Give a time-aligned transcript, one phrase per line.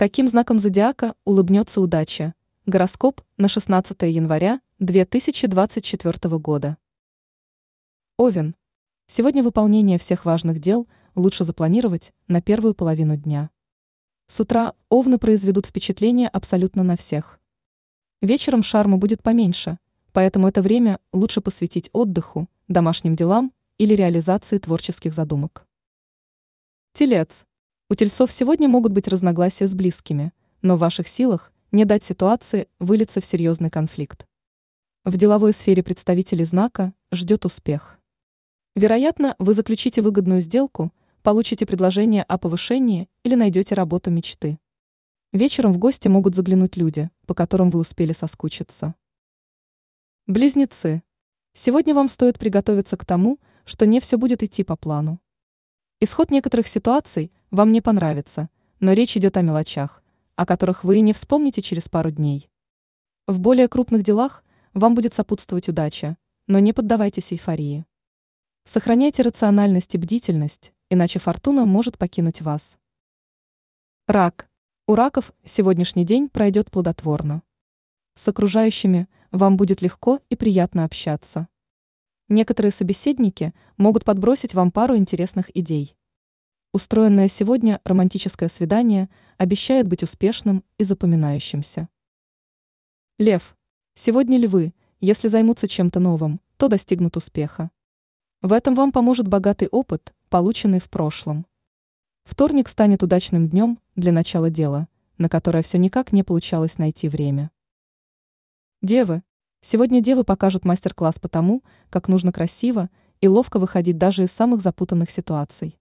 [0.00, 2.32] Каким знаком зодиака улыбнется удача?
[2.64, 6.78] Гороскоп на 16 января 2024 года.
[8.16, 8.56] Овен.
[9.08, 13.50] Сегодня выполнение всех важных дел лучше запланировать на первую половину дня.
[14.26, 17.38] С утра овны произведут впечатление абсолютно на всех.
[18.22, 19.76] Вечером шарма будет поменьше,
[20.14, 25.66] поэтому это время лучше посвятить отдыху, домашним делам или реализации творческих задумок.
[26.94, 27.44] Телец.
[27.92, 30.32] У тельцов сегодня могут быть разногласия с близкими,
[30.62, 34.28] но в ваших силах не дать ситуации вылиться в серьезный конфликт.
[35.04, 37.98] В деловой сфере представителей знака ждет успех.
[38.76, 40.92] Вероятно, вы заключите выгодную сделку,
[41.24, 44.60] получите предложение о повышении или найдете работу мечты.
[45.32, 48.94] Вечером в гости могут заглянуть люди, по которым вы успели соскучиться.
[50.28, 51.02] Близнецы.
[51.54, 55.20] Сегодня вам стоит приготовиться к тому, что не все будет идти по плану.
[55.98, 60.02] Исход некоторых ситуаций вам не понравится, но речь идет о мелочах,
[60.36, 62.48] о которых вы и не вспомните через пару дней.
[63.26, 67.86] В более крупных делах вам будет сопутствовать удача, но не поддавайтесь эйфории.
[68.64, 72.78] Сохраняйте рациональность и бдительность, иначе фортуна может покинуть вас.
[74.06, 74.48] Рак.
[74.86, 77.42] У раков сегодняшний день пройдет плодотворно.
[78.14, 81.48] С окружающими вам будет легко и приятно общаться.
[82.28, 85.96] Некоторые собеседники могут подбросить вам пару интересных идей.
[86.72, 91.88] Устроенное сегодня романтическое свидание обещает быть успешным и запоминающимся.
[93.18, 93.56] Лев.
[93.94, 97.72] Сегодня львы, если займутся чем-то новым, то достигнут успеха.
[98.40, 101.44] В этом вам поможет богатый опыт, полученный в прошлом.
[102.22, 104.86] Вторник станет удачным днем для начала дела,
[105.18, 107.50] на которое все никак не получалось найти время.
[108.80, 109.24] Девы.
[109.60, 114.62] Сегодня девы покажут мастер-класс по тому, как нужно красиво и ловко выходить даже из самых
[114.62, 115.79] запутанных ситуаций.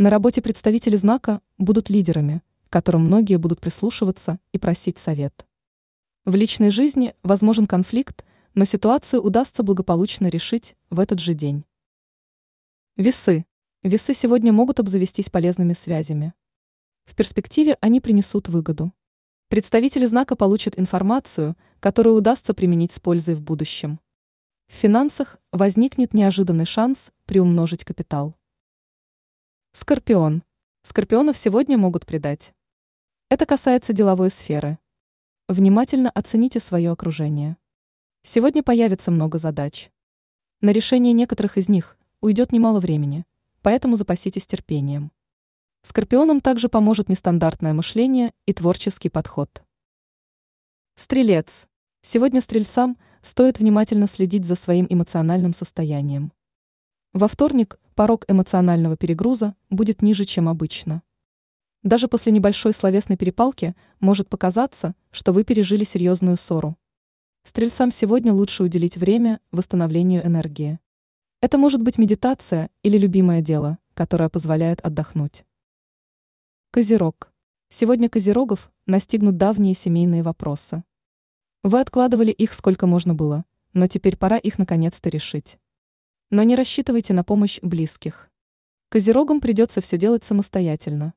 [0.00, 5.46] На работе представители знака будут лидерами, которым многие будут прислушиваться и просить совет.
[6.24, 11.66] В личной жизни возможен конфликт, но ситуацию удастся благополучно решить в этот же день.
[12.96, 13.44] Весы.
[13.82, 16.32] Весы сегодня могут обзавестись полезными связями.
[17.04, 18.94] В перспективе они принесут выгоду.
[19.48, 24.00] Представители знака получат информацию, которую удастся применить с пользой в будущем.
[24.66, 28.39] В финансах возникнет неожиданный шанс приумножить капитал.
[29.72, 30.42] Скорпион.
[30.82, 32.52] Скорпионов сегодня могут предать.
[33.28, 34.80] Это касается деловой сферы.
[35.46, 37.56] Внимательно оцените свое окружение.
[38.24, 39.92] Сегодня появится много задач.
[40.60, 43.24] На решение некоторых из них уйдет немало времени,
[43.62, 45.12] поэтому запаситесь терпением.
[45.82, 49.62] Скорпионам также поможет нестандартное мышление и творческий подход.
[50.96, 51.68] Стрелец.
[52.02, 56.32] Сегодня стрельцам стоит внимательно следить за своим эмоциональным состоянием.
[57.12, 61.02] Во вторник порог эмоционального перегруза будет ниже, чем обычно.
[61.82, 66.78] Даже после небольшой словесной перепалки может показаться, что вы пережили серьезную ссору.
[67.44, 70.78] Стрельцам сегодня лучше уделить время восстановлению энергии.
[71.42, 75.44] Это может быть медитация или любимое дело, которое позволяет отдохнуть.
[76.70, 77.30] Козерог.
[77.68, 80.84] Сегодня козерогов настигнут давние семейные вопросы.
[81.62, 83.44] Вы откладывали их сколько можно было,
[83.74, 85.58] но теперь пора их наконец-то решить.
[86.30, 88.30] Но не рассчитывайте на помощь близких.
[88.88, 91.14] Козерогам придется все делать самостоятельно.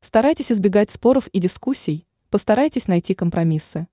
[0.00, 3.86] Старайтесь избегать споров и дискуссий, постарайтесь найти компромиссы.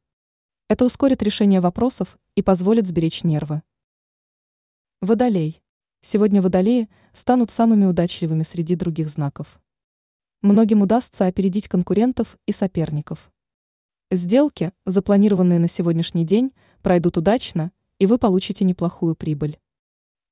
[0.68, 3.62] Это ускорит решение вопросов и позволит сберечь нервы.
[5.00, 5.62] Водолей.
[6.02, 9.60] Сегодня водолеи станут самыми удачливыми среди других знаков.
[10.42, 13.32] Многим удастся опередить конкурентов и соперников.
[14.10, 16.52] Сделки, запланированные на сегодняшний день,
[16.82, 19.60] пройдут удачно, и вы получите неплохую прибыль.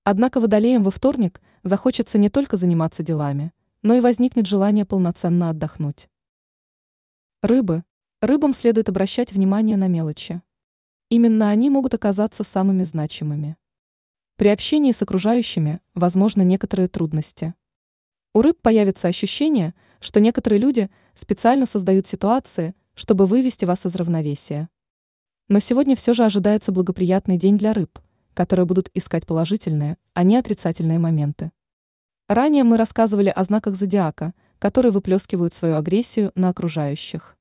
[0.08, 3.52] Однако водолеям во вторник захочется не только заниматься делами,
[3.82, 6.10] но и возникнет желание полноценно отдохнуть.
[7.42, 7.84] Рыбы.
[8.22, 10.44] Рыбам следует обращать внимание на мелочи.
[11.10, 13.58] Именно они могут оказаться самыми значимыми.
[14.36, 17.56] При общении с окружающими возможны некоторые трудности.
[18.36, 24.70] У рыб появится ощущение, что некоторые люди специально создают ситуации, чтобы вывести вас из равновесия.
[25.48, 27.98] Но сегодня все же ожидается благоприятный день для рыб,
[28.36, 31.52] которые будут искать положительные, а не отрицательные моменты.
[32.28, 37.35] Ранее мы рассказывали о знаках зодиака, которые выплескивают свою агрессию на окружающих.